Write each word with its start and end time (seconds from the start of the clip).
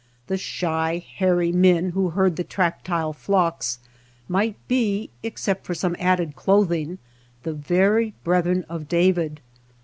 The 0.25 0.37
shy 0.39 1.05
hairy 1.17 1.51
men 1.51 1.91
who 1.91 2.09
/ 2.09 2.09
herd 2.09 2.35
the 2.35 2.43
tractile 2.43 3.13
flocks 3.13 3.77
might 4.27 4.55
be, 4.67 5.11
except 5.21 5.67
^or 5.67 5.77
some 5.77 5.95
added 5.99 6.35
clothing, 6.35 6.97
the 7.43 7.53
very 7.53 8.15
brethren 8.23 8.65
/of 8.67 8.87
David. 8.87 9.41